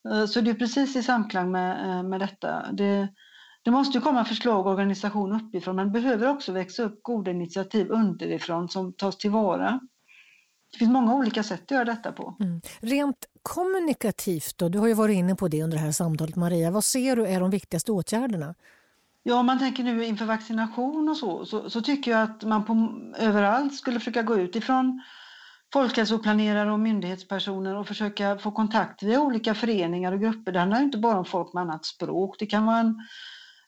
Eh, 0.09 0.27
så 0.27 0.41
det 0.41 0.51
är 0.51 0.55
precis 0.55 0.97
i 0.97 1.03
samklang 1.03 1.51
med, 1.51 1.91
eh, 1.91 2.03
med 2.03 2.21
detta. 2.21 2.73
Det, 2.73 3.09
det 3.63 3.71
måste 3.71 4.01
komma 4.01 4.25
förslag 4.25 4.67
och 4.67 4.73
organisation 4.73 5.33
uppifrån 5.33 5.77
men 5.77 5.93
det 5.93 6.01
behöver 6.01 6.29
också 6.29 6.53
växa 6.53 6.83
upp 6.83 7.03
goda 7.03 7.31
initiativ 7.31 7.91
underifrån 7.91 8.69
som 8.69 8.93
tas 8.93 9.19
tillvara. 9.19 9.81
Det 10.73 10.79
finns 10.79 10.91
många 10.91 11.15
olika 11.15 11.43
sätt 11.43 11.63
att 11.63 11.71
göra 11.71 11.85
detta 11.85 12.13
på. 12.13 12.37
Mm. 12.41 12.61
Rent 12.81 13.27
kommunikativt 13.43 14.59
då, 14.59 14.69
du 14.69 14.79
har 14.79 14.87
ju 14.87 14.95
varit 14.95 15.17
inne 15.17 15.35
på 15.35 15.49
det 15.49 15.63
under 15.63 15.77
det 15.77 15.83
här 15.83 15.93
samtalet 15.93 16.37
Maria, 16.37 16.71
vad 16.71 16.85
ser 16.85 17.17
du 17.17 17.27
är 17.27 17.41
de 17.41 17.51
viktigaste 17.51 17.93
åtgärderna? 17.93 18.55
Ja, 19.23 19.35
om 19.41 19.47
man 19.47 19.59
tänker 19.59 19.83
nu 19.83 20.05
inför 20.05 20.25
vaccination 20.25 21.09
och 21.09 21.17
så, 21.17 21.47
så, 21.47 21.71
så 21.71 21.81
tycker 21.81 22.11
jag 22.11 22.23
att 22.23 22.43
man 22.43 22.65
på, 22.65 23.01
överallt 23.19 23.75
skulle 23.75 23.99
försöka 23.99 24.23
gå 24.23 24.37
ut 24.37 24.57
ifrån 24.57 25.03
folkhälsoplanerare 25.73 26.73
och 26.73 26.81
myndighetspersoner 26.81 27.77
och 27.77 27.89
försöka 27.89 28.39
få 28.39 28.51
kontakt 28.51 29.03
via 29.03 29.21
olika 29.21 29.55
föreningar 29.55 30.13
och 30.13 30.21
grupper. 30.21 30.53
Det 30.53 30.59
handlar 30.59 30.83
inte 30.83 30.99
bara 30.99 31.19
om 31.19 31.25
folk 31.25 31.53
med 31.53 31.61
annat 31.61 31.85
språk. 31.85 32.37
Det 32.39 32.47
kan 32.47 32.67
vara 32.67 32.79
en 32.79 33.03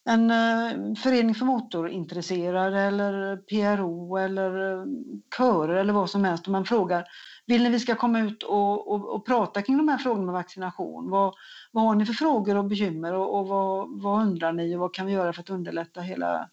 en 0.05 0.31
uh, 0.31 0.95
förening 0.95 1.35
för 1.35 1.45
motorintresserade 1.45 2.81
eller 2.81 3.37
PRO 3.37 4.17
eller 4.17 4.57
uh, 4.57 4.85
körer 5.37 5.75
eller 5.75 5.93
vad 5.93 6.11
som 6.11 6.25
helst. 6.25 6.47
Och 6.47 6.53
man 6.53 6.65
frågar, 6.65 7.05
vill 7.47 7.63
ni 7.63 7.69
vi 7.69 7.81
ska 7.81 7.95
komma 7.95 8.21
ut 8.21 8.43
och, 8.43 8.93
och, 8.93 9.15
och 9.15 9.27
prata 9.27 9.63
kring 9.63 9.77
de 9.77 9.89
här 9.89 9.99
frågorna 9.99 10.25
med 10.25 10.33
vaccination? 10.33 11.11
Vad, 11.11 11.35
vad 11.73 11.85
har 11.85 11.95
ni 11.95 12.07
för 12.07 12.13
frågor 12.13 12.57
och 12.57 12.65
bekymmer 12.65 13.13
och, 13.13 13.39
och 13.39 13.49
vad, 13.49 14.03
vad, 14.03 14.23
undrar 14.23 14.53
ni 14.53 14.77
och 14.77 14.81
vad 14.81 14.95
kan 14.95 15.07
vi 15.07 15.13
göra 15.13 15.33
för 15.33 15.41
att 15.41 15.51
underlätta 15.51 16.01
hela 16.01 16.49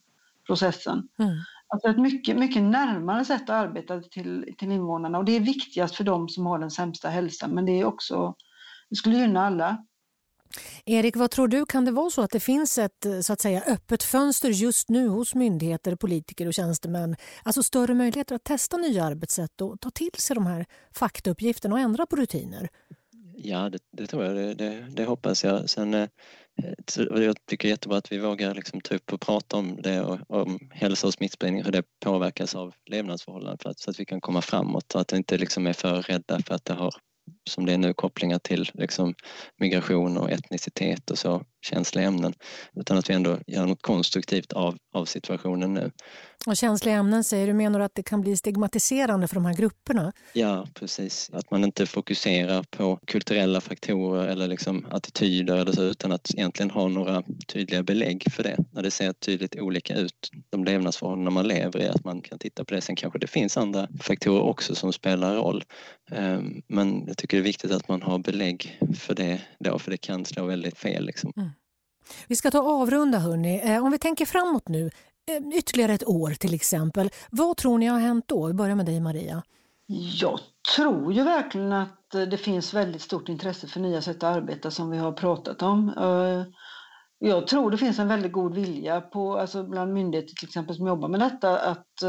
processen? 0.47 1.07
Mm. 1.19 1.31
Alltså 1.67 1.87
ett 1.87 1.99
mycket, 1.99 2.37
mycket 2.37 2.63
närmare 2.63 3.25
sätt 3.25 3.43
att 3.43 3.49
arbeta 3.49 4.01
till, 4.01 4.53
till 4.57 4.71
invånarna 4.71 5.17
och 5.17 5.25
det 5.25 5.35
är 5.35 5.39
viktigast 5.39 5.95
för 5.95 6.03
dem 6.03 6.29
som 6.29 6.45
har 6.45 6.59
den 6.59 6.71
sämsta 6.71 7.09
hälsan 7.09 7.51
men 7.51 7.65
det 7.65 7.79
är 7.79 7.85
också, 7.85 8.35
det 8.89 8.95
skulle 8.95 9.17
gynna 9.17 9.45
alla. 9.45 9.85
Erik, 10.85 11.15
vad 11.15 11.31
tror 11.31 11.47
du? 11.47 11.65
Kan 11.65 11.85
det 11.85 11.91
vara 11.91 12.09
så 12.09 12.21
att 12.21 12.31
det 12.31 12.39
finns 12.39 12.77
ett 12.77 13.05
eh, 13.05 13.19
så 13.19 13.33
att 13.33 13.41
säga, 13.41 13.63
öppet 13.67 14.03
fönster 14.03 14.49
just 14.49 14.89
nu 14.89 15.07
hos 15.07 15.35
myndigheter, 15.35 15.95
politiker 15.95 16.47
och 16.47 16.53
tjänstemän? 16.53 17.15
Alltså 17.43 17.63
större 17.63 17.93
möjligheter 17.93 18.35
att 18.35 18.43
testa 18.43 18.77
nya 18.77 19.03
arbetssätt 19.03 19.61
och 19.61 19.79
ta 19.79 19.89
till 19.89 20.11
sig 20.17 20.35
de 20.35 20.45
här 20.45 20.65
faktauppgifterna 20.93 21.75
och 21.75 21.81
ändra 21.81 22.05
på 22.05 22.15
rutiner? 22.15 22.69
Ja, 23.43 23.69
det, 23.69 23.79
det 23.91 24.07
tror 24.07 24.23
jag. 24.23 24.35
Det, 24.35 24.53
det, 24.53 24.85
det, 24.89 25.05
hoppas 25.05 25.43
jag. 25.43 25.69
Sen, 25.69 25.93
eh, 25.93 26.07
jag 26.95 27.35
tycker 27.45 27.67
det 27.67 27.69
är 27.69 27.73
jättebra 27.73 27.97
att 27.97 28.11
vi 28.11 28.17
vågar 28.17 28.55
liksom 28.55 28.81
ta 28.81 28.95
upp 28.95 29.13
och 29.13 29.21
prata 29.21 29.57
om 29.57 29.81
det 29.81 30.01
och 30.01 30.19
om 30.27 30.59
hälsa 30.71 31.07
och 31.07 31.13
smittspridning, 31.13 31.63
hur 31.63 31.71
det 31.71 31.83
påverkas 31.99 32.55
av 32.55 32.73
levnadsförhållanden 32.85 33.57
för 33.57 33.69
att, 33.69 33.79
så 33.79 33.89
att 33.89 33.99
vi 33.99 34.05
kan 34.05 34.21
komma 34.21 34.41
framåt 34.41 34.95
och 34.95 35.01
att 35.01 35.13
vi 35.13 35.17
inte 35.17 35.37
liksom 35.37 35.67
är 35.67 35.73
för 35.73 36.01
rädda 36.01 36.41
för 36.41 36.55
att 36.55 36.65
det 36.65 36.73
har 36.73 36.93
som 37.49 37.65
det 37.65 37.73
är 37.73 37.77
nu 37.77 37.93
kopplingar 37.93 38.39
till 38.39 38.69
liksom, 38.73 39.15
migration 39.57 40.17
och 40.17 40.31
etnicitet 40.31 41.11
och 41.11 41.17
så 41.17 41.43
känsliga 41.61 42.07
ämnen 42.07 42.33
utan 42.75 42.97
att 42.97 43.09
vi 43.09 43.13
ändå 43.13 43.39
gör 43.47 43.65
något 43.65 43.81
konstruktivt 43.81 44.53
av, 44.53 44.77
av 44.93 45.05
situationen 45.05 45.73
nu. 45.73 45.91
Och 46.45 46.57
känsliga 46.57 46.95
ämnen 46.95 47.23
säger 47.23 47.47
du, 47.47 47.53
menar 47.53 47.79
att 47.79 47.95
det 47.95 48.03
kan 48.03 48.21
bli 48.21 48.37
stigmatiserande 48.37 49.27
för 49.27 49.35
de 49.35 49.45
här 49.45 49.53
grupperna? 49.53 50.13
Ja, 50.33 50.67
precis. 50.73 51.29
Att 51.33 51.51
man 51.51 51.63
inte 51.63 51.85
fokuserar 51.85 52.63
på 52.63 52.99
kulturella 53.07 53.61
faktorer 53.61 54.27
eller 54.27 54.47
liksom 54.47 54.85
attityder 54.91 55.57
eller 55.57 55.71
så, 55.71 55.83
utan 55.83 56.11
att 56.11 56.33
egentligen 56.33 56.69
ha 56.69 56.87
några 56.87 57.23
tydliga 57.47 57.83
belägg 57.83 58.23
för 58.31 58.43
det. 58.43 58.57
När 58.71 58.83
det 58.83 58.91
ser 58.91 59.13
tydligt 59.13 59.55
olika 59.55 59.95
ut, 59.95 60.31
de 60.49 60.63
levnadsförhållanden 60.63 61.33
man 61.33 61.47
lever 61.47 61.81
i, 61.81 61.87
att 61.87 62.05
man 62.05 62.21
kan 62.21 62.39
titta 62.39 62.65
på 62.65 62.73
det. 62.73 62.81
Sen 62.81 62.95
kanske 62.95 63.19
det 63.19 63.27
finns 63.27 63.57
andra 63.57 63.87
faktorer 63.99 64.41
också 64.41 64.75
som 64.75 64.93
spelar 64.93 65.35
roll. 65.35 65.63
Ehm, 66.11 66.61
men 66.67 67.03
jag 67.07 67.17
tycker 67.17 67.30
det 67.31 67.37
är 67.37 67.41
viktigt 67.41 67.71
att 67.71 67.87
man 67.87 68.01
har 68.01 68.19
belägg 68.19 68.79
för 68.99 69.15
det 69.15 69.41
då, 69.59 69.79
för 69.79 69.91
det 69.91 69.97
kan 69.97 70.25
slå 70.25 70.45
väldigt 70.45 70.77
fel. 70.77 71.05
Liksom. 71.05 71.33
Mm. 71.37 71.49
Vi 72.27 72.35
ska 72.35 72.51
ta 72.51 72.61
avrunda 72.61 73.19
hörni. 73.19 73.61
Eh, 73.63 73.85
om 73.85 73.91
vi 73.91 73.97
tänker 73.97 74.25
framåt 74.25 74.67
nu, 74.67 74.89
eh, 75.31 75.57
ytterligare 75.57 75.93
ett 75.93 76.07
år 76.07 76.29
till 76.29 76.53
exempel. 76.53 77.09
Vad 77.29 77.57
tror 77.57 77.77
ni 77.77 77.85
har 77.85 77.99
hänt 77.99 78.25
då? 78.27 78.47
Vi 78.47 78.53
börjar 78.53 78.75
med 78.75 78.85
dig 78.85 78.99
Maria. 78.99 79.43
Jag 80.21 80.39
tror 80.75 81.13
ju 81.13 81.23
verkligen 81.23 81.73
att 81.73 82.15
eh, 82.15 82.21
det 82.21 82.37
finns 82.37 82.73
väldigt 82.73 83.01
stort 83.01 83.29
intresse 83.29 83.67
för 83.67 83.79
nya 83.79 84.01
sätt 84.01 84.23
att 84.23 84.35
arbeta 84.35 84.71
som 84.71 84.89
vi 84.89 84.97
har 84.97 85.11
pratat 85.11 85.61
om. 85.61 85.93
Jag 87.19 87.47
tror 87.47 87.71
det 87.71 87.77
finns 87.77 87.99
en 87.99 88.07
väldigt 88.07 88.31
god 88.31 88.55
vilja 88.55 89.01
på, 89.01 89.37
alltså 89.37 89.63
bland 89.63 89.93
myndigheter 89.93 90.35
till 90.35 90.47
exempel 90.47 90.75
som 90.75 90.87
jobbar 90.87 91.09
med 91.09 91.19
detta 91.19 91.59
att, 91.59 92.03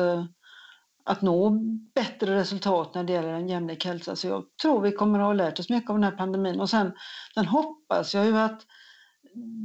att 1.04 1.22
nå 1.22 1.50
bättre 1.94 2.36
resultat 2.36 2.94
när 2.94 3.04
det 3.04 3.12
gäller 3.12 3.32
en 3.32 3.48
jämlik 3.48 3.84
hälsa. 3.84 4.16
Så 4.16 4.26
jag 4.26 4.44
tror 4.62 4.80
vi 4.80 4.92
kommer 4.92 5.18
att 5.18 5.24
ha 5.24 5.32
lärt 5.32 5.58
oss 5.58 5.70
mycket 5.70 5.90
av 5.90 5.96
den 5.96 6.04
här 6.04 6.16
pandemin 6.16 6.60
och 6.60 6.70
sen, 6.70 6.92
sen 7.34 7.46
hoppas 7.46 8.14
jag 8.14 8.26
ju 8.26 8.38
att 8.38 8.66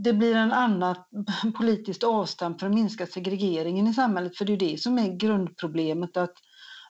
det 0.04 0.14
blir 0.14 0.36
en 0.36 0.52
annat 0.52 1.10
politiskt 1.58 2.04
avstamp 2.04 2.60
för 2.60 2.68
att 2.68 2.74
minska 2.74 3.06
segregeringen 3.06 3.88
i 3.88 3.94
samhället. 3.94 4.38
För 4.38 4.46
det 4.46 4.54
är 4.54 4.58
det 4.58 4.80
som 4.80 4.98
är 4.98 5.18
grundproblemet, 5.18 6.18
att, 6.18 6.34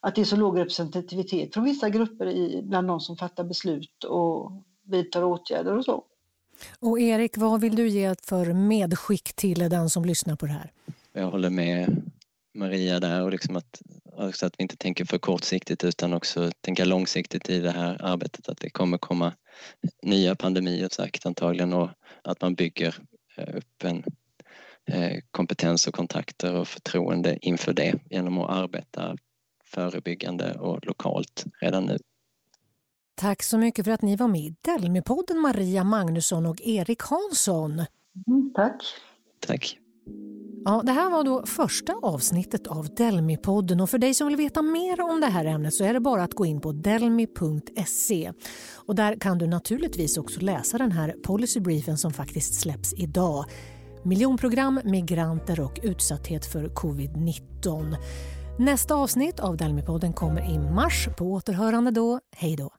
att 0.01 0.15
det 0.15 0.21
är 0.21 0.25
så 0.25 0.35
låg 0.35 0.59
representativitet 0.59 1.53
från 1.53 1.63
vissa 1.63 1.89
grupper 1.89 2.27
i, 2.27 2.61
bland 2.63 2.87
de 2.87 2.99
som 2.99 3.17
fattar 3.17 3.43
beslut 3.43 4.03
och 4.03 4.51
vidtar 4.85 5.23
åtgärder 5.23 5.77
och 5.77 5.85
så. 5.85 6.03
Och 6.79 6.99
Erik, 6.99 7.37
vad 7.37 7.61
vill 7.61 7.75
du 7.75 7.87
ge 7.87 8.15
för 8.23 8.53
medskick 8.53 9.33
till 9.33 9.59
den 9.59 9.89
som 9.89 10.05
lyssnar 10.05 10.35
på 10.35 10.45
det 10.45 10.51
här? 10.51 10.71
Jag 11.13 11.31
håller 11.31 11.49
med 11.49 12.01
Maria 12.53 12.99
där 12.99 13.23
och 13.23 13.31
liksom 13.31 13.55
att, 13.55 13.81
också 14.17 14.45
att 14.45 14.53
vi 14.57 14.62
inte 14.62 14.77
tänker 14.77 15.05
för 15.05 15.17
kortsiktigt 15.17 15.83
utan 15.83 16.13
också 16.13 16.51
tänka 16.62 16.86
långsiktigt 16.86 17.50
i 17.50 17.59
det 17.59 17.71
här 17.71 17.97
arbetet 18.01 18.50
att 18.50 18.57
det 18.57 18.69
kommer 18.69 18.97
komma 18.97 19.33
nya 20.01 20.36
pandemier 20.36 20.89
säkert 20.91 21.25
antagligen 21.25 21.74
och 21.74 21.89
att 22.21 22.41
man 22.41 22.55
bygger 22.55 22.95
eh, 23.38 23.57
upp 23.57 23.83
en 23.83 24.03
eh, 24.86 25.19
kompetens 25.31 25.88
och 25.88 25.93
kontakter 25.93 26.55
och 26.55 26.67
förtroende 26.67 27.38
inför 27.41 27.74
det 27.74 28.00
genom 28.09 28.38
att 28.38 28.50
arbeta 28.50 29.17
förebyggande 29.63 30.53
och 30.53 30.86
lokalt 30.86 31.45
redan 31.62 31.86
nu. 31.86 31.97
Tack 33.15 33.43
så 33.43 33.57
mycket 33.57 33.86
för 33.86 33.91
att 33.91 34.01
ni 34.01 34.15
var 34.15 34.27
med 34.27 34.41
i 34.41 34.55
Delmi-podden 34.62 35.38
Maria 35.38 35.83
Magnusson 35.83 36.45
och 36.45 36.62
Erik 36.62 37.01
Hansson. 37.01 37.74
Mm, 38.27 38.51
tack. 38.55 38.83
Tack. 39.39 39.77
Ja, 40.65 40.81
det 40.85 40.91
här 40.91 41.09
var 41.09 41.23
då 41.23 41.45
första 41.45 41.93
avsnittet 42.01 42.67
av 42.67 42.85
Delmi-podden 42.85 43.81
och 43.81 43.89
för 43.89 43.97
dig 43.97 44.13
som 44.13 44.27
vill 44.27 44.37
veta 44.37 44.61
mer 44.61 45.01
om 45.01 45.21
det 45.21 45.27
här 45.27 45.45
ämnet 45.45 45.73
så 45.73 45.83
är 45.83 45.93
det 45.93 45.99
bara 45.99 46.23
att 46.23 46.33
gå 46.33 46.45
in 46.45 46.61
på 46.61 46.71
delmi.se. 46.71 48.31
Och 48.75 48.95
där 48.95 49.19
kan 49.19 49.37
du 49.37 49.47
naturligtvis 49.47 50.17
också 50.17 50.39
läsa 50.39 50.77
den 50.77 50.91
här 50.91 51.15
policybriefen 51.23 51.97
som 51.97 52.13
faktiskt 52.13 52.61
släpps 52.61 52.93
idag. 52.93 53.45
miljonprogram, 54.03 54.79
migranter 54.83 55.59
och 55.59 55.79
utsatthet 55.83 56.45
för 56.45 56.67
covid-19. 56.67 57.95
Nästa 58.59 58.95
avsnitt 58.95 59.39
av 59.39 59.57
Delmipodden 59.57 60.13
kommer 60.13 60.51
i 60.51 60.59
mars. 60.59 61.07
På 61.17 61.25
återhörande 61.25 61.91
då. 61.91 62.19
Hej 62.35 62.55
då! 62.55 62.69